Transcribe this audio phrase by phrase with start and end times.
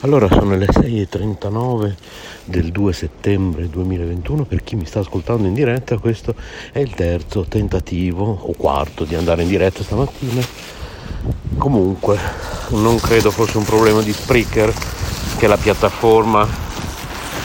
[0.00, 1.94] Allora sono le 6.39
[2.44, 6.34] del 2 settembre 2021, per chi mi sta ascoltando in diretta questo
[6.72, 10.42] è il terzo tentativo o quarto di andare in diretta stamattina.
[11.56, 12.18] Comunque
[12.70, 14.72] non credo fosse un problema di Spreaker,
[15.38, 16.46] che è la piattaforma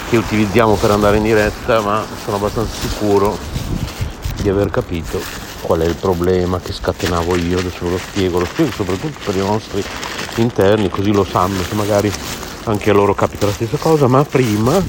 [0.10, 3.38] che utilizziamo per andare in diretta, ma sono abbastanza sicuro
[4.42, 8.46] di aver capito qual è il problema che scatenavo io, adesso ve lo spiego, lo
[8.46, 9.84] spiego soprattutto per i nostri
[10.36, 12.12] interni, così lo sanno, che magari
[12.66, 14.82] anche a loro capita la stessa cosa, ma prima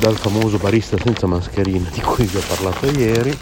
[0.00, 3.36] dal famoso barista senza mascherina di cui vi ho parlato ieri,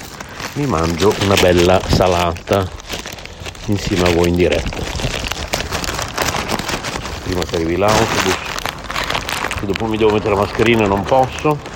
[0.55, 2.69] mi mangio una bella salata
[3.67, 4.81] insieme a voi in diretta.
[7.25, 8.37] Prima che arrivi l'autobus,
[9.59, 11.72] se dopo mi devo mettere la mascherina non posso.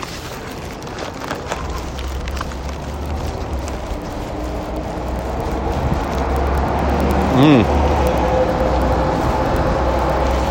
[7.36, 7.62] Mmm.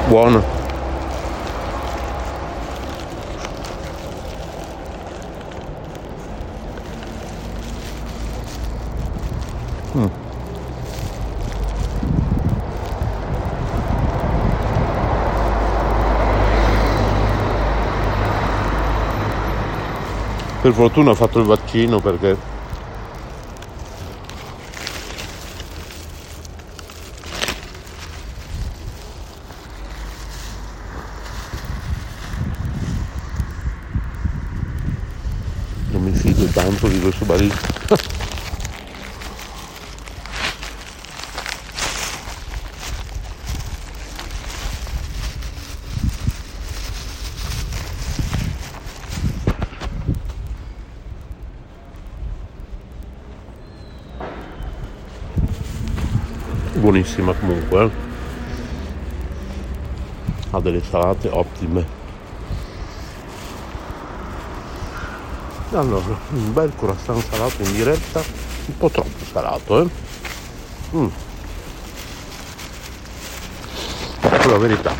[0.07, 0.43] Buono.
[9.95, 10.25] Mm.
[20.61, 22.53] Per fortuna ho fatto il vaccino perché
[35.91, 38.23] non mi fido tanto di questo barista.
[56.85, 57.91] buonissima comunque eh.
[60.51, 62.03] ha delle salate ottime.
[65.71, 68.19] Allora un bel croissant salato in diretta.
[68.65, 69.89] Un po' troppo salato eh.
[70.95, 71.07] Mm.
[74.21, 74.93] ecco la verità.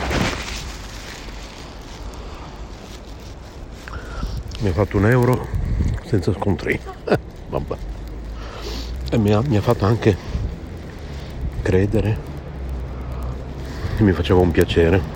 [4.59, 5.47] Mi ha fatto un euro
[6.05, 7.17] senza scontrino eh,
[7.49, 7.75] vabbè.
[9.11, 10.15] E mi ha, mi ha fatto anche
[11.63, 12.33] credere
[13.95, 15.14] che mi faceva un piacere.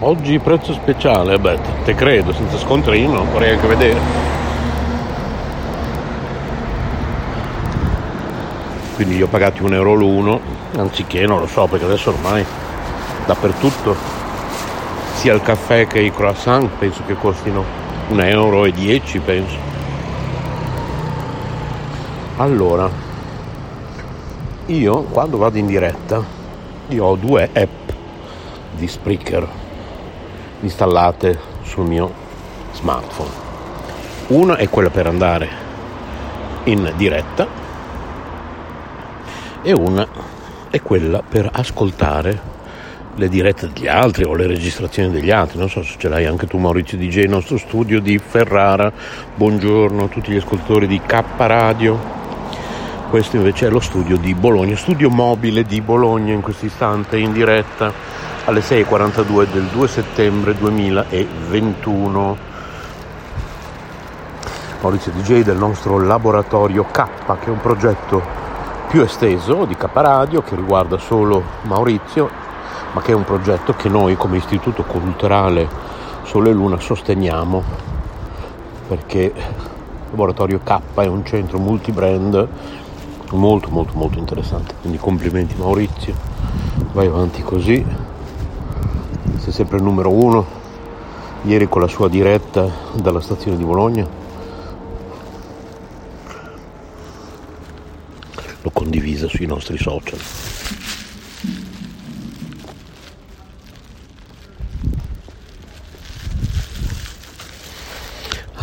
[0.00, 3.98] Oggi prezzo speciale, beh, te credo, senza scontrino, vorrei anche vedere.
[8.94, 10.38] Quindi io ho pagati un euro l'uno,
[10.76, 12.44] anziché, non lo so, perché adesso ormai
[13.24, 13.96] dappertutto,
[15.14, 17.64] sia il caffè che i croissant, penso che costino
[18.08, 19.56] un euro e dieci, penso.
[22.36, 22.90] Allora,
[24.66, 26.22] io quando vado in diretta
[26.88, 27.90] io ho due app
[28.72, 29.64] di Spreaker
[30.66, 32.12] installate sul mio
[32.72, 33.44] smartphone
[34.28, 35.48] una è quella per andare
[36.64, 37.46] in diretta
[39.62, 40.06] e una
[40.68, 42.54] è quella per ascoltare
[43.14, 45.58] le dirette degli altri o le registrazioni degli altri.
[45.58, 48.92] Non so se ce l'hai anche tu Maurizio DJ, il nostro studio di Ferrara.
[49.34, 52.15] Buongiorno a tutti gli ascoltatori di K Radio
[53.08, 57.32] questo invece è lo studio di Bologna, studio mobile di Bologna in questo istante in
[57.32, 57.92] diretta
[58.44, 62.36] alle 6.42 del 2 settembre 2021.
[64.80, 67.06] Maurizio DJ del nostro laboratorio K,
[67.40, 68.22] che è un progetto
[68.88, 72.28] più esteso di K Radio che riguarda solo Maurizio,
[72.92, 75.68] ma che è un progetto che noi come Istituto Culturale
[76.24, 77.62] Sole Luna sosteniamo
[78.88, 79.44] perché il
[80.10, 82.48] laboratorio K è un centro multibrand
[83.32, 84.74] molto molto molto interessante.
[84.80, 86.14] Quindi complimenti Maurizio.
[86.92, 87.84] Vai avanti così.
[89.38, 90.46] Sei sempre il numero uno.
[91.42, 94.06] Ieri con la sua diretta dalla stazione di Bologna.
[98.62, 100.85] L'ho condivisa sui nostri social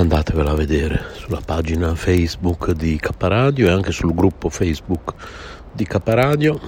[0.04, 5.14] andatevela a vedere sulla pagina Facebook di Caparadio e anche sul gruppo Facebook
[5.72, 6.60] di Caparadio.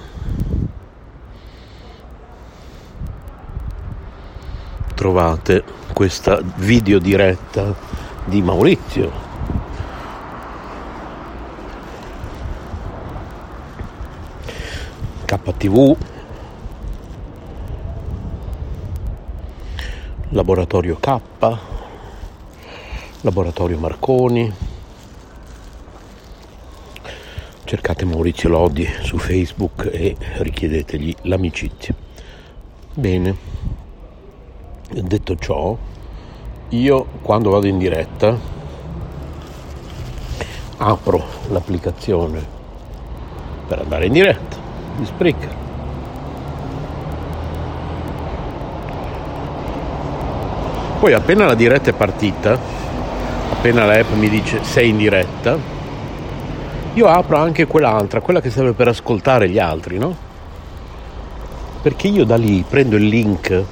[4.95, 7.75] Trovate questa video diretta
[8.23, 9.23] di Maurizio.
[15.25, 15.97] KTV
[20.29, 21.74] Laboratorio K
[23.25, 24.53] Laboratorio Marconi.
[27.63, 31.95] Cercate Maurizio Lodi su Facebook e richiedetegli l'amicizia.
[32.93, 33.35] Bene,
[34.91, 35.75] detto ciò,
[36.69, 38.37] io quando vado in diretta
[40.77, 42.45] apro l'applicazione
[43.67, 44.57] per andare in diretta
[44.97, 45.55] di Spreaker.
[50.99, 52.83] Poi appena la diretta è partita,
[53.51, 55.57] appena l'app mi dice sei in diretta,
[56.93, 60.15] io apro anche quell'altra, quella che serve per ascoltare gli altri, no?
[61.81, 63.63] Perché io da lì prendo il link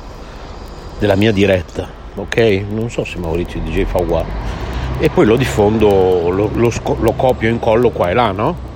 [1.00, 2.64] della mia diretta, ok?
[2.70, 4.62] Non so se Maurizio DJ fa uguale.
[5.00, 8.72] E poi lo diffondo, lo, lo, lo copio e incollo qua e là, no?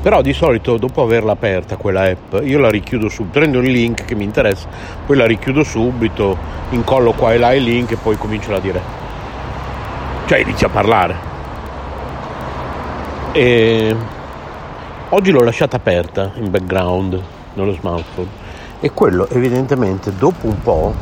[0.00, 4.04] però di solito dopo averla aperta quella app io la richiudo subito prendo il link
[4.04, 4.68] che mi interessa
[5.04, 6.36] poi la richiudo subito
[6.70, 9.07] incollo qua e là il link e poi comincio la diretta
[10.28, 11.16] cioè inizia a parlare.
[13.32, 13.96] E
[15.08, 17.18] oggi l'ho lasciata aperta in background
[17.54, 18.28] nello smartphone
[18.78, 20.94] e quello evidentemente dopo un po'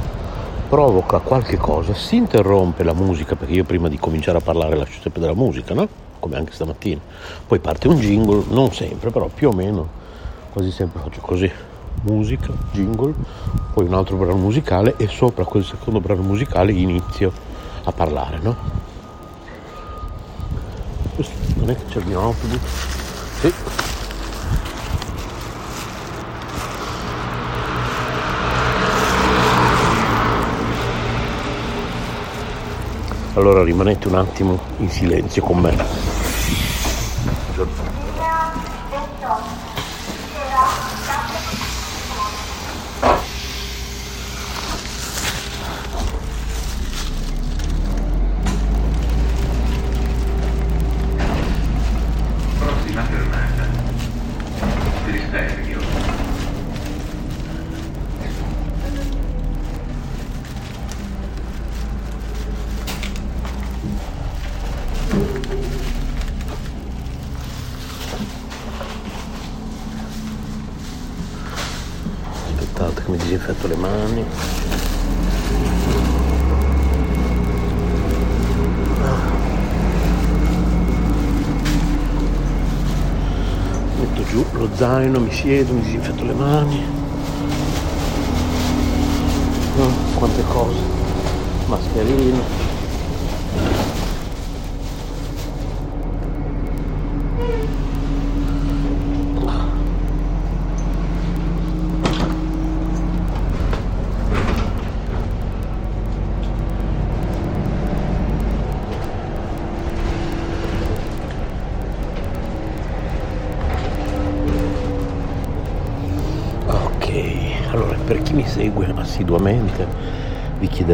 [0.68, 5.00] provoca qualche cosa, si interrompe la musica perché io prima di cominciare a parlare lascio
[5.00, 5.88] sempre della musica, no?
[6.20, 7.00] Come anche stamattina.
[7.48, 9.88] Poi parte un jingle, non sempre, però più o meno
[10.52, 11.50] quasi sempre faccio così.
[12.02, 13.12] Musica, jingle,
[13.74, 17.32] poi un altro brano musicale e sopra quel secondo brano musicale inizio
[17.82, 18.94] a parlare, no?
[21.54, 22.58] Non è che c'è il binocolo
[23.40, 23.52] sì.
[33.34, 35.74] Allora rimanete un attimo in silenzio con me
[84.76, 86.84] zaino mi siedo mi disinfetto le mani.
[89.78, 90.80] Oh, quante cose.
[91.66, 92.65] Mascherina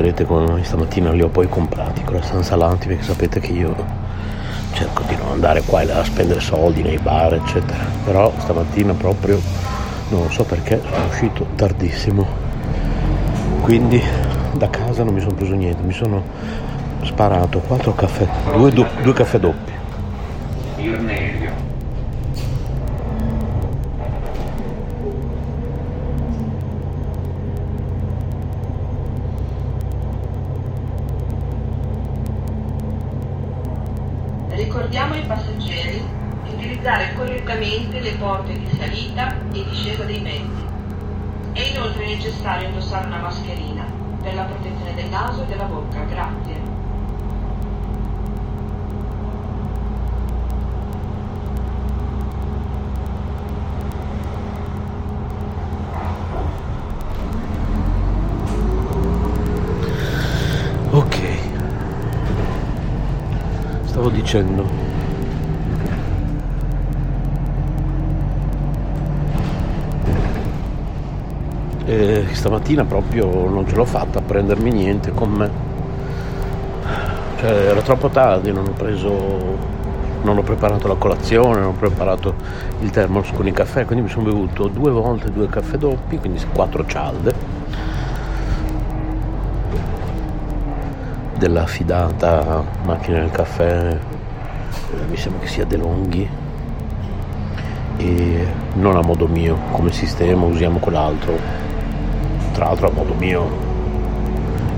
[0.03, 3.75] vi chiederete come mai stamattina li ho poi comprati croissant salati perché sapete che io
[4.73, 7.85] cerco di non andare qua e là a spendere soldi nei bar eccetera.
[8.05, 9.41] Però stamattina proprio
[10.09, 12.27] non so perché sono uscito tardissimo.
[13.61, 14.03] Quindi
[14.55, 16.23] da casa non mi sono preso niente mi sono
[17.03, 19.73] sparato quattro caffè due, due caffè doppi
[34.93, 36.03] Ricordiamo ai passeggeri
[36.45, 40.67] di utilizzare correttamente le porte di salita e discesa dei mezzi.
[41.53, 43.87] È inoltre necessario indossare una mascherina
[44.21, 46.05] per la protezione del naso e della bocca.
[46.05, 46.72] Grazie.
[64.33, 64.65] Dicendo.
[71.85, 75.51] E stamattina proprio non ce l'ho fatta a prendermi niente con me.
[77.37, 79.81] Cioè era troppo tardi, non ho preso
[80.23, 82.35] non ho preparato la colazione, non ho preparato
[82.81, 86.41] il thermos con il caffè, quindi mi sono bevuto due volte due caffè doppi, quindi
[86.53, 87.35] quattro cialde
[91.37, 93.99] della fidata macchina del caffè,
[95.09, 96.29] mi sembra che sia De Longhi
[97.97, 101.39] e non a modo mio come sistema usiamo quell'altro
[102.53, 103.49] tra l'altro a modo mio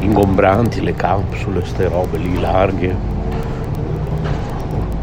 [0.00, 3.12] ingombranti le capsule ste robe lì larghe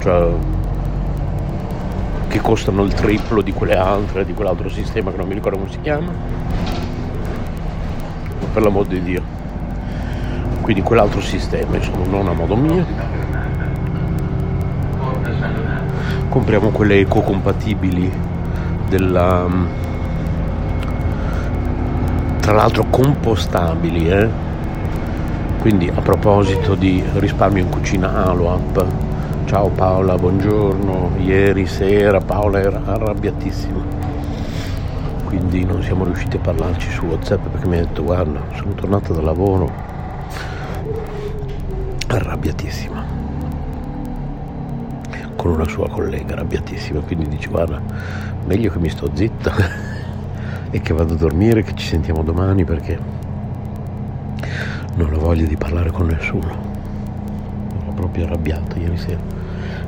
[0.01, 0.33] cioè,
[2.31, 5.69] che costano il triplo di quelle altre, di quell'altro sistema che non mi ricordo come
[5.69, 6.12] si chiama.
[8.53, 9.21] Per l'amor di Dio.
[10.62, 12.86] Quindi quell'altro sistema, insomma, non a modo mio.
[16.32, 18.10] Compriamo quelle ecocompatibili
[18.88, 19.50] della
[22.40, 24.30] tra l'altro compostabili eh?
[25.60, 28.86] quindi a proposito di risparmio in cucina Aloap
[29.44, 31.18] Ciao Paola, buongiorno.
[31.18, 33.84] Ieri sera Paola era arrabbiatissima,
[35.26, 39.12] quindi non siamo riusciti a parlarci su WhatsApp perché mi ha detto guarda, sono tornata
[39.12, 39.70] dal lavoro
[42.08, 43.21] arrabbiatissima
[45.41, 47.81] con una sua collega arrabbiatissima, quindi dice guarda,
[48.45, 49.51] meglio che mi sto zitta
[50.69, 52.95] e che vado a dormire, che ci sentiamo domani perché
[54.93, 56.48] non ho voglia di parlare con nessuno.
[57.81, 59.19] Ero proprio arrabbiato ieri sera.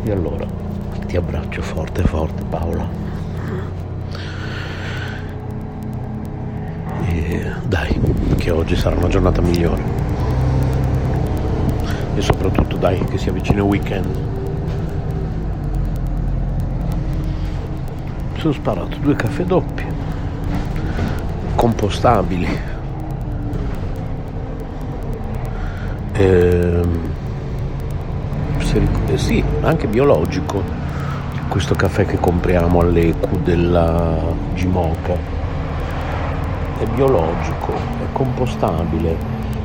[0.02, 0.48] E allora
[1.06, 2.90] ti abbraccio forte forte Paola.
[7.06, 8.00] E dai,
[8.38, 9.84] che oggi sarà una giornata migliore.
[12.16, 14.23] E soprattutto dai, che si avvicina il weekend.
[18.44, 19.86] Sono sparato due caffè doppi,
[21.56, 22.46] compostabili.
[26.12, 27.00] Ehm,
[29.08, 30.62] eh, sì, anche biologico.
[31.48, 34.18] Questo caffè che compriamo all'Ecu della
[34.56, 35.14] Gimoca
[36.80, 39.16] è biologico, è compostabile,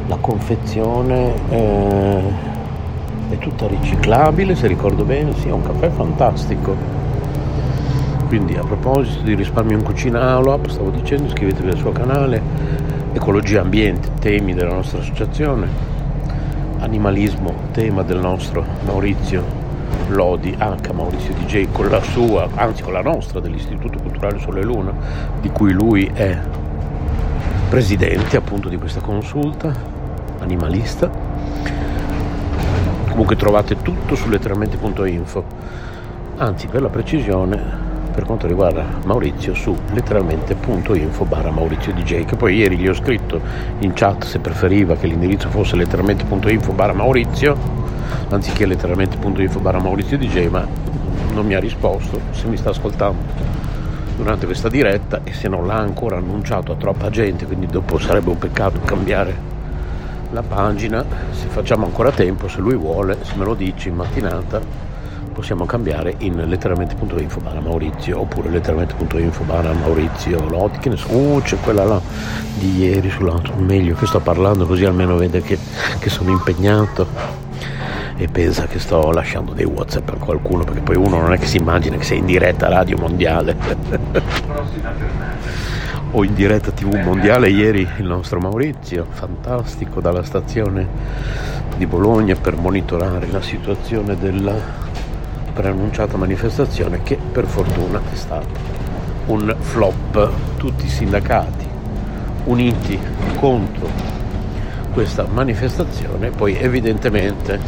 [0.07, 2.21] la confezione è,
[3.31, 7.08] è tutta riciclabile, se ricordo bene, sì, è un caffè fantastico.
[8.29, 12.43] Quindi a proposito di risparmio in cucina Aloap, stavo dicendo iscrivetevi al suo canale,
[13.15, 15.67] ecologia ambiente, temi della nostra associazione
[16.81, 19.43] animalismo, tema del nostro Maurizio
[20.09, 20.93] Lodi, H.
[20.93, 24.93] Maurizio DJ, con la sua, anzi con la nostra dell'Istituto Culturale Sole e Luna,
[25.41, 26.39] di cui lui è
[27.71, 29.73] presidente appunto di questa consulta
[30.41, 31.11] animalista.
[33.09, 35.45] Comunque trovate tutto su letteralmente.info,
[36.37, 37.88] anzi per la precisione
[38.19, 43.41] per quanto riguarda Maurizio su letteralmente.info barra Maurizio DJ che poi ieri gli ho scritto
[43.79, 47.57] in chat se preferiva che l'indirizzo fosse letteralmente.info barra Maurizio
[48.31, 50.67] anziché letteralmente.info barra Maurizio DJ ma
[51.33, 53.23] non mi ha risposto se mi sta ascoltando
[54.17, 58.31] durante questa diretta e se non l'ha ancora annunciato a troppa gente quindi dopo sarebbe
[58.31, 59.47] un peccato cambiare
[60.33, 61.05] la pagina.
[61.31, 64.61] Se facciamo ancora tempo se lui vuole se me lo dice in mattinata
[65.39, 70.45] possiamo cambiare in letteralmente.info barra Maurizio oppure letteralmente.info barra Maurizio
[70.97, 72.01] so, uh, c'è quella là
[72.59, 75.57] di ieri sull'altro meglio che sto parlando così almeno vede che,
[76.01, 77.07] che sono impegnato
[78.17, 81.47] e pensa che sto lasciando dei whatsapp a qualcuno perché poi uno non è che
[81.47, 83.57] si immagina che sei in diretta radio mondiale.
[86.13, 90.87] O in diretta tv mondiale ieri il nostro Maurizio fantastico dalla stazione
[91.77, 94.87] di Bologna per monitorare la situazione della
[95.59, 98.47] preannunciata manifestazione che per fortuna è stata
[99.27, 100.31] un flop.
[100.57, 101.67] Tutti i sindacati
[102.45, 102.97] uniti
[103.41, 103.89] contro
[104.93, 107.59] questa manifestazione, poi evidentemente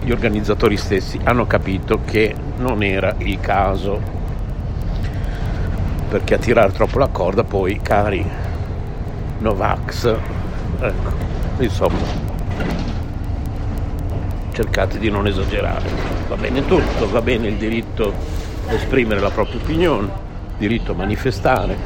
[0.00, 4.00] gli organizzatori stessi hanno capito che non era il caso
[6.08, 8.24] perché a tirare troppo la corda poi cari
[9.38, 10.14] Novax
[10.80, 11.12] ecco
[11.58, 11.98] insomma
[14.52, 16.19] cercate di non esagerare.
[16.30, 18.14] Va bene tutto, va bene il diritto
[18.68, 20.08] a esprimere la propria opinione,
[20.58, 21.76] diritto a manifestare.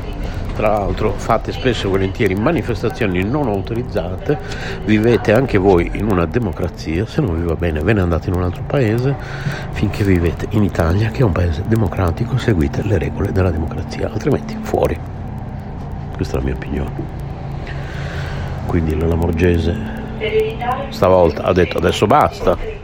[0.55, 4.39] Tra l'altro fate spesso e volentieri manifestazioni non autorizzate,
[4.85, 8.37] vivete anche voi in una democrazia, se non vi va bene ve ne andate in
[8.37, 9.17] un altro paese,
[9.71, 14.55] finché vivete in Italia che è un paese democratico, seguite le regole della democrazia, altrimenti
[14.61, 14.97] fuori.
[16.15, 16.91] Questa è la mia opinione.
[18.67, 20.03] Quindi la Lamorgese
[20.91, 22.84] Stavolta ha detto adesso basta.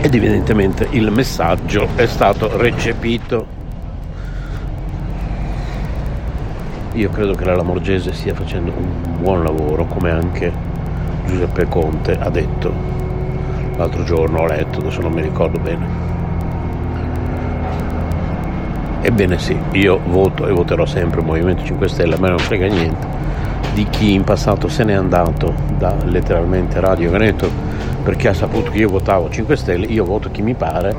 [0.00, 3.56] Ed evidentemente il messaggio è stato recepito.
[6.98, 10.50] io credo che la Lamorgese stia facendo un buon lavoro, come anche
[11.26, 12.72] Giuseppe Conte ha detto
[13.76, 15.86] l'altro giorno, ho letto, adesso non mi ricordo bene.
[19.00, 22.66] Ebbene sì, io voto e voterò sempre il Movimento 5 Stelle, a me non frega
[22.66, 23.06] niente
[23.74, 27.48] di chi in passato se n'è andato da letteralmente Radio Veneto
[28.08, 30.96] perché ha saputo che io votavo 5 Stelle, io voto chi mi pare.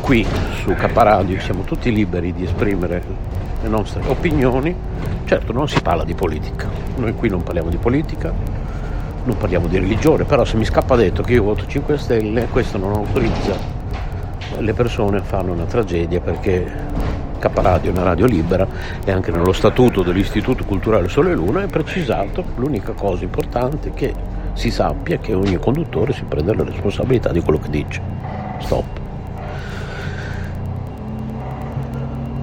[0.00, 0.24] Qui
[0.62, 3.02] su K Radio siamo tutti liberi di esprimere
[3.60, 4.72] le nostre opinioni.
[5.24, 8.32] Certo non si parla di politica, noi qui non parliamo di politica,
[9.24, 12.78] non parliamo di religione, però se mi scappa detto che io voto 5 Stelle, questo
[12.78, 13.54] non autorizza
[14.56, 16.64] le persone a farne una tragedia perché
[17.40, 18.68] K Radio è una radio libera
[19.04, 24.38] e anche nello statuto dell'Istituto Culturale Sole e Luna è precisato l'unica cosa importante che
[24.60, 27.98] si sappia che ogni conduttore si prende la responsabilità di quello che dice.
[28.58, 28.84] Stop.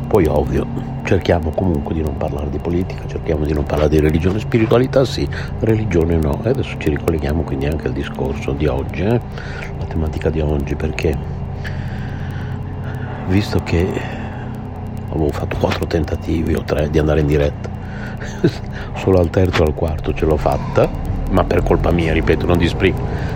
[0.08, 0.66] Poi ovvio,
[1.04, 5.30] cerchiamo comunque di non parlare di politica, cerchiamo di non parlare di religione, spiritualità sì,
[5.60, 6.44] religione no.
[6.44, 9.22] E adesso ci ricolleghiamo quindi anche al discorso di oggi, eh?
[9.78, 11.16] la tematica di oggi, perché
[13.28, 13.88] visto che
[15.10, 17.70] avevo fatto quattro tentativi o tre di andare in diretta,
[18.98, 22.58] solo al terzo e al quarto ce l'ho fatta, ma per colpa mia, ripeto, non
[22.58, 22.96] di Spring,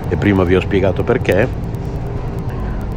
[0.10, 1.48] e prima vi ho spiegato perché,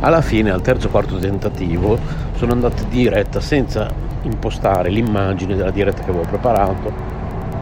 [0.01, 1.99] alla fine al terzo quarto tentativo
[2.35, 3.91] sono andato in diretta senza
[4.23, 6.93] impostare l'immagine della diretta che avevo preparato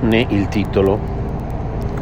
[0.01, 1.21] né il titolo.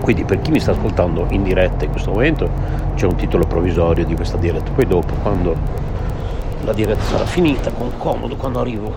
[0.00, 2.48] Quindi per chi mi sta ascoltando in diretta in questo momento
[2.94, 5.54] c'è un titolo provvisorio di questa diretta, poi dopo quando
[6.64, 8.94] la diretta sarà finita, con comodo quando arrivo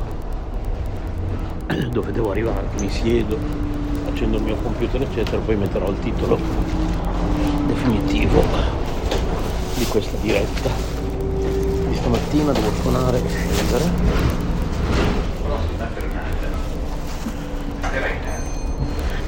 [1.92, 3.38] dove devo arrivare, mi siedo,
[4.14, 6.40] accendo il mio computer eccetera, poi metterò il titolo
[7.66, 8.44] definitivo
[9.74, 10.70] di questa diretta.
[11.90, 14.12] Di stamattina devo suonare e scendere.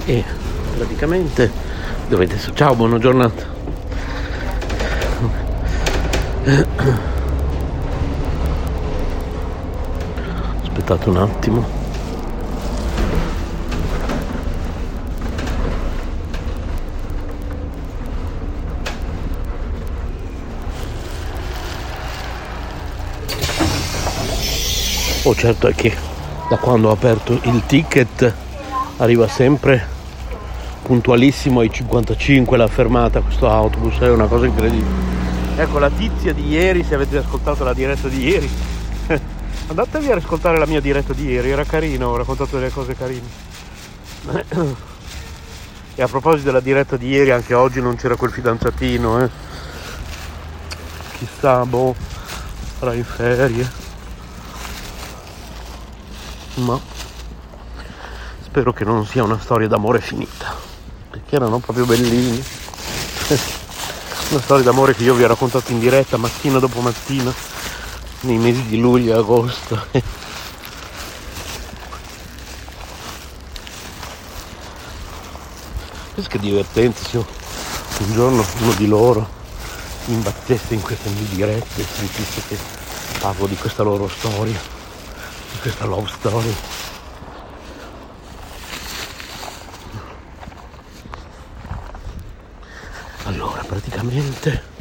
[0.06, 0.24] E
[0.78, 1.52] praticamente
[2.08, 2.38] dovete...
[2.54, 3.54] Ciao, buona giornata.
[10.62, 11.85] Aspettate un attimo.
[25.28, 25.92] Oh certo è che
[26.48, 28.32] da quando ho aperto il ticket
[28.98, 29.84] arriva sempre
[30.84, 34.86] puntualissimo ai 55 la fermata questo autobus, è una cosa incredibile.
[35.56, 38.48] Ecco la tizia di ieri, se avete ascoltato la diretta di ieri,
[39.70, 43.28] andatevi a ascoltare la mia diretta di ieri, era carino, ho raccontato delle cose carine.
[45.96, 49.30] E a proposito della diretta di ieri, anche oggi non c'era quel fidanzatino, eh.
[51.18, 51.96] Chissà, boh,
[52.78, 53.85] sarà in ferie
[56.56, 56.80] ma
[58.44, 60.56] spero che non sia una storia d'amore finita,
[61.10, 62.42] perché erano proprio bellini.
[64.30, 67.34] una storia d'amore che io vi ho raccontato in diretta mattina dopo mattina,
[68.22, 69.86] nei mesi di luglio e agosto.
[76.14, 79.28] Penso che divertente se un giorno uno di loro
[80.06, 82.58] mi imbattesse in queste mie dirette e sentisse che
[83.20, 84.75] parlo di questa loro storia
[85.56, 86.56] di questa love story.
[93.24, 94.74] Allora, praticamente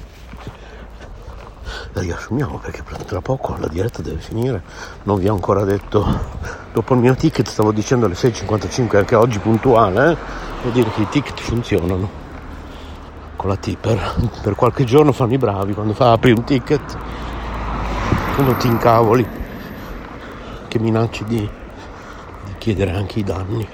[1.92, 4.62] riassumiamo perché tra poco la diretta deve finire.
[5.04, 6.04] Non vi ho ancora detto,
[6.72, 10.16] dopo il mio ticket stavo dicendo alle 6.55, anche oggi puntuale, eh?
[10.62, 12.22] vuol dire che i ticket funzionano
[13.36, 14.14] con la tipper.
[14.42, 16.96] Per qualche giorno fanno i bravi, quando fa apri un ticket,
[18.38, 19.42] non ti incavoli
[20.74, 23.64] che minacci di, di chiedere anche i danni.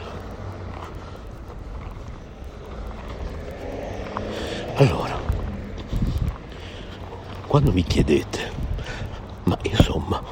[4.75, 5.19] Allora,
[7.47, 8.53] quando mi chiedete,
[9.45, 10.23] ma insomma,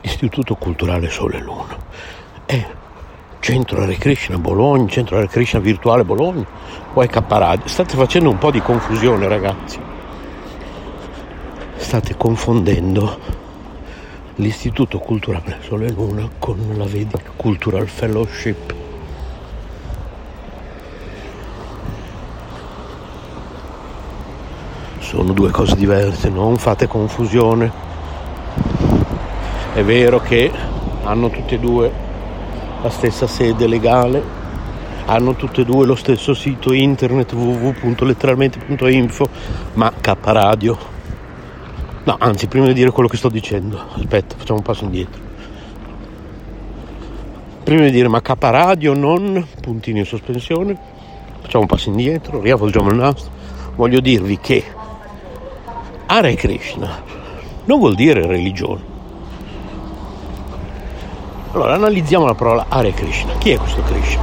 [0.00, 1.76] l'Istituto Culturale Sole Luna
[2.44, 2.66] è
[3.38, 6.44] centro Hare Krishna Bologna, centro Hare Krishna virtuale Bologna
[6.92, 7.68] o è K-Radio?
[7.68, 9.78] State facendo un po' di confusione ragazzi.
[11.76, 13.33] State confondendo
[14.36, 18.74] l'Istituto Culturale Sole Luna con la Vedic Cultural Fellowship.
[24.98, 27.70] Sono due cose diverse, non fate confusione.
[29.74, 30.50] È vero che
[31.04, 31.92] hanno tutte e due
[32.82, 34.22] la stessa sede legale,
[35.06, 39.28] hanno tutte e due lo stesso sito internet www.letteralmente.info,
[39.74, 40.93] ma K Radio
[42.04, 45.32] No, anzi, prima di dire quello che sto dicendo, aspetta, facciamo un passo indietro.
[47.64, 50.76] prima di dire ma caparadio non puntini in sospensione
[51.40, 53.32] facciamo un passo indietro riavvolgiamo il nastro
[53.74, 54.62] voglio dirvi che
[56.06, 57.02] Hare Krishna
[57.64, 58.92] non vuol dire religione
[61.52, 64.22] allora analizziamo la parola Hare Krishna chi è questo Krishna?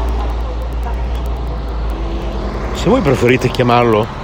[2.74, 4.20] se voi preferite chiamarlo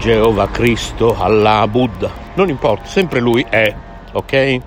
[0.00, 3.74] Geova, Cristo, Allah, Buddha non importa, sempre lui è
[4.12, 4.60] ok?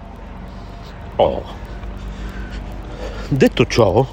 [1.17, 1.65] Oh
[3.29, 4.07] Detto ciò,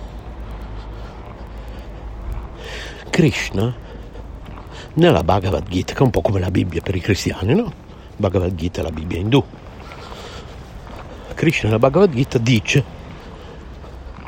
[3.11, 3.73] Krishna
[4.95, 7.73] nella Bhagavad Gita, che è un po' come la Bibbia per i cristiani, no?
[8.17, 9.45] Bhagavad Gita è la Bibbia indù.
[11.35, 12.85] Krishna nella Bhagavad Gita dice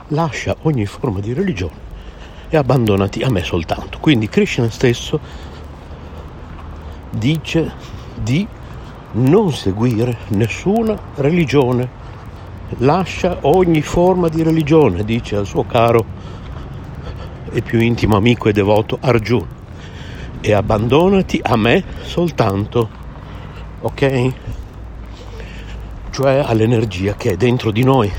[0.09, 1.85] lascia ogni forma di religione
[2.49, 3.99] e abbandonati a me soltanto.
[3.99, 5.19] Quindi Krishna stesso
[7.11, 7.73] dice
[8.15, 8.47] di
[9.17, 12.05] non seguire nessuna religione.
[12.79, 16.05] Lascia ogni forma di religione, dice al suo caro
[17.53, 19.47] e più intimo amico e devoto Arjuna,
[20.41, 22.89] e abbandonati a me soltanto,
[23.81, 24.33] ok?
[26.11, 28.11] Cioè all'energia che è dentro di noi,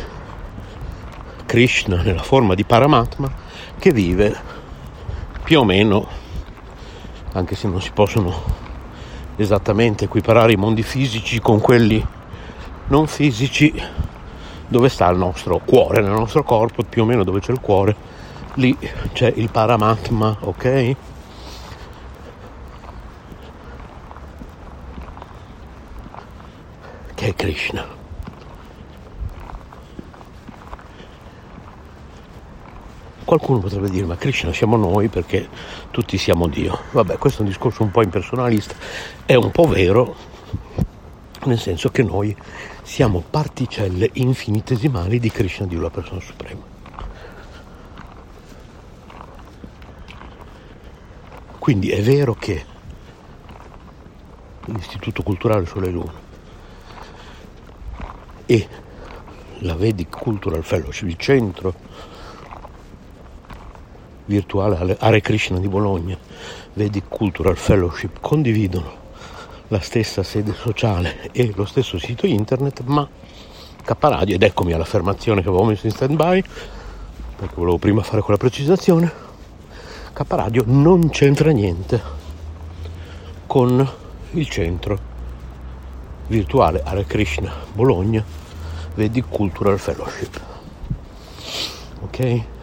[1.45, 3.29] Krishna nella forma di Paramatma,
[3.77, 4.35] che vive
[5.43, 6.07] più o meno,
[7.33, 8.65] anche se non si possono
[9.37, 12.05] esattamente equiparare i mondi fisici con quelli
[12.87, 13.73] non fisici,
[14.67, 17.95] dove sta il nostro cuore, nel nostro corpo, più o meno dove c'è il cuore,
[18.55, 18.75] lì
[19.13, 20.95] c'è il paramatma, ok?
[27.13, 28.06] Che è Krishna.
[33.27, 35.49] Qualcuno potrebbe dire, ma Krishna siamo noi perché
[35.91, 36.83] tutti siamo Dio.
[36.91, 38.73] Vabbè, questo è un discorso un po' impersonalista,
[39.25, 40.15] è un po' vero,
[41.43, 42.33] nel senso che noi
[42.83, 46.61] siamo particelle infinitesimali di Krishna, Dio la persona suprema.
[51.59, 52.65] Quindi è vero che
[54.67, 56.13] l'Istituto Culturale Sole Luna
[58.45, 58.67] e
[59.59, 62.15] la Vedic Cultural Fellowship, il centro
[64.27, 66.17] virtuale Hare Krishna di Bologna,
[66.73, 69.05] Vedic Cultural Fellowship, condividono
[69.69, 73.07] la stessa sede sociale e lo stesso sito internet, ma
[73.83, 76.43] K Radio, ed eccomi all'affermazione che avevo messo in stand by,
[77.35, 79.11] perché volevo prima fare quella precisazione,
[80.13, 82.01] K Radio non c'entra niente
[83.45, 83.89] con
[84.31, 84.99] il centro
[86.27, 88.23] virtuale Hare Krishna Bologna
[88.95, 90.41] Vedi Cultural Fellowship.
[92.01, 92.56] Ok?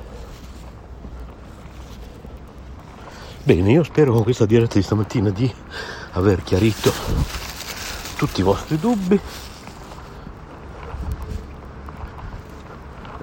[3.47, 5.55] Bene, io spero con questa diretta di stamattina di
[6.13, 6.91] aver chiarito
[8.17, 9.21] tutti i vostri dubbi.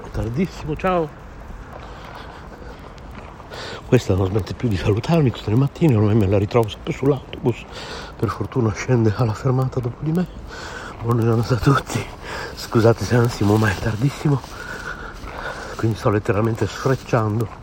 [0.04, 1.10] È tardissimo, ciao.
[3.88, 7.66] Questa non smette più di salutarmi tutte le mattine, ormai me la ritrovo sempre sull'autobus.
[8.16, 10.28] Per fortuna scende alla fermata dopo di me.
[11.02, 12.00] Buona giornata a tutti.
[12.54, 14.40] Scusate se ansimo, ma è tardissimo.
[15.78, 17.61] Quindi sto letteralmente sfrecciando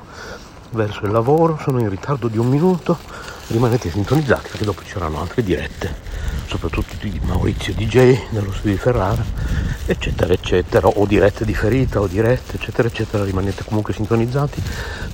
[0.71, 1.59] verso il lavoro.
[1.63, 2.99] Sono in ritardo di un minuto.
[3.49, 5.95] Rimanete sintonizzati perché dopo ci saranno altre dirette,
[6.47, 9.25] soprattutto di Maurizio DJ nello studio di Ferrara,
[9.87, 14.63] eccetera, eccetera, o dirette di ferita o dirette, eccetera, eccetera, rimanete comunque sintonizzati,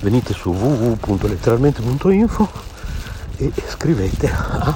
[0.01, 2.49] venite su www.letteralmente.info
[3.37, 4.75] e scrivete a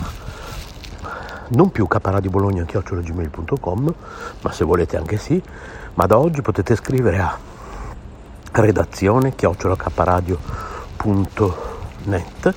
[1.50, 3.94] non più caparadiobologna.gmail.com
[4.42, 5.44] ma se volete anche sì,
[5.96, 7.38] ma da oggi potete scrivere a
[8.52, 10.69] redazione chiocciolacaparadio.com
[12.04, 12.54] net.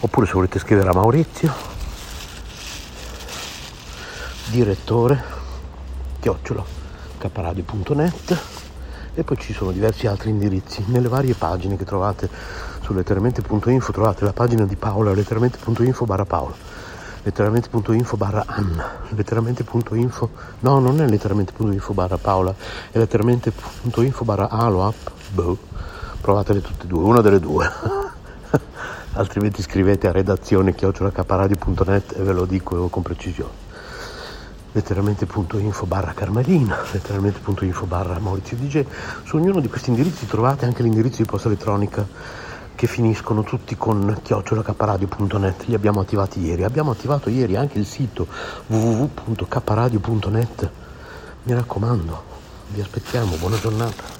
[0.00, 1.78] Oppure se volete scrivere a Maurizio
[4.50, 5.22] direttore
[6.18, 6.64] chiocciola
[7.18, 8.38] caparadio.net
[9.14, 10.84] e poi ci sono diversi altri indirizzi.
[10.86, 12.28] Nelle varie pagine che trovate
[12.82, 16.54] su letteralmente.info trovate la pagina di Paola letteralmente.info barra Paola
[17.22, 22.54] letteralmente.info barra Anna letteralmente.info no non è letteralmente.info barra Paola
[22.90, 25.58] è letteralmente.info barra Aloap boh
[26.20, 27.68] provatele tutte e due una delle due
[29.14, 33.68] altrimenti scrivete a redazione chiocciolacaparadio.net e ve lo dico con precisione
[34.72, 38.84] letteralmente.info barra Carmelina, letteralmente.info barra Maurizio DJ.
[39.24, 42.06] Su ognuno di questi indirizzi trovate anche l'indirizzo di posta elettronica
[42.74, 45.64] che finiscono tutti con chiocciolacaparadio.net.
[45.64, 46.64] Li abbiamo attivati ieri.
[46.64, 48.26] Abbiamo attivato ieri anche il sito
[48.66, 50.70] www.caparadio.net.
[51.42, 52.22] Mi raccomando,
[52.68, 54.19] vi aspettiamo, buona giornata.